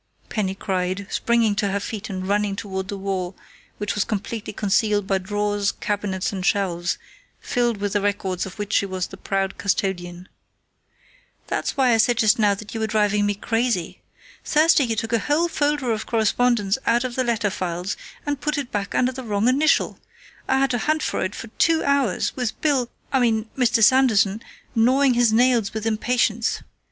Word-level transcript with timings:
Penny 0.29 0.55
cried, 0.55 1.05
springing 1.11 1.53
to 1.57 1.67
her 1.67 1.79
feet 1.79 2.09
and 2.09 2.27
running 2.27 2.55
toward 2.55 2.87
the 2.87 2.97
wall 2.97 3.37
which 3.77 3.93
was 3.93 4.03
completely 4.03 4.51
concealed 4.51 5.05
by 5.05 5.19
drawers, 5.19 5.71
cabinets 5.71 6.33
and 6.33 6.43
shelves, 6.43 6.97
filled 7.39 7.77
with 7.77 7.93
the 7.93 8.01
records 8.01 8.47
of 8.47 8.57
which 8.57 8.73
she 8.73 8.87
was 8.87 9.05
the 9.05 9.15
proud 9.17 9.59
custodian. 9.59 10.27
"That's 11.45 11.77
why 11.77 11.91
I 11.93 11.97
said 11.97 12.17
just 12.17 12.39
now 12.39 12.55
that 12.55 12.73
you 12.73 12.79
were 12.79 12.87
driving 12.87 13.27
me 13.27 13.35
crazy. 13.35 14.01
Thursday 14.43 14.85
you 14.85 14.95
took 14.95 15.13
a 15.13 15.19
whole 15.19 15.47
folder 15.47 15.91
of 15.91 16.07
correspondence 16.07 16.79
out 16.87 17.03
of 17.03 17.13
the 17.15 17.23
letter 17.23 17.51
files 17.51 17.95
and 18.25 18.41
put 18.41 18.57
it 18.57 18.71
back 18.71 18.95
under 18.95 19.11
the 19.11 19.23
wrong 19.23 19.47
initial. 19.47 19.99
I 20.47 20.57
had 20.61 20.71
to 20.71 20.79
hunt 20.79 21.03
for 21.03 21.23
it 21.23 21.35
for 21.35 21.49
two 21.59 21.83
hours, 21.83 22.35
with 22.35 22.59
Bill 22.61 22.89
I 23.13 23.19
mean, 23.19 23.51
Mr. 23.55 23.83
Sanderson 23.83 24.41
gnawing 24.73 25.13
his 25.13 25.31
nails 25.31 25.75
with 25.75 25.85
impatience. 25.85 26.63